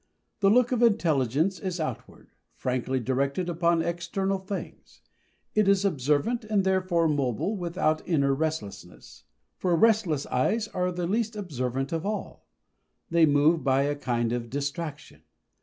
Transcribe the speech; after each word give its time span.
The 0.39 0.49
look 0.49 0.71
of 0.71 0.81
intelligence 0.81 1.59
is 1.59 1.79
outward 1.79 2.31
frankly 2.55 2.99
directed 2.99 3.49
upon 3.49 3.83
external 3.83 4.39
things; 4.39 5.01
it 5.53 5.67
is 5.67 5.85
observant, 5.85 6.43
and 6.43 6.63
therefore 6.63 7.07
mobile 7.07 7.55
without 7.55 8.01
inner 8.07 8.33
restlessness. 8.33 9.25
For 9.59 9.75
restless 9.75 10.25
eyes 10.25 10.67
are 10.69 10.91
the 10.91 11.05
least 11.05 11.35
observant 11.35 11.91
of 11.91 12.03
all 12.03 12.47
they 13.11 13.27
move 13.27 13.63
by 13.63 13.83
a 13.83 13.95
kind 13.95 14.31
of 14.33 14.49
distraction. 14.49 15.21